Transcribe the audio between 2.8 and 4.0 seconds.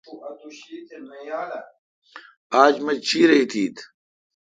مہ چیرہ ایتیتھ۔